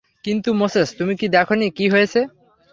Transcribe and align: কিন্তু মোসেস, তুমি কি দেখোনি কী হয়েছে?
কিন্তু 0.25 0.49
মোসেস, 0.53 0.89
তুমি 0.99 1.13
কি 1.19 1.27
দেখোনি 1.35 1.65
কী 1.77 1.85
হয়েছে? 1.93 2.19